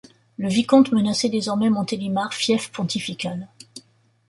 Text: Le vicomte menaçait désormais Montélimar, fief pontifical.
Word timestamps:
Le 0.39 0.49
vicomte 0.49 0.91
menaçait 0.93 1.29
désormais 1.29 1.69
Montélimar, 1.69 2.33
fief 2.33 2.71
pontifical. 2.71 3.47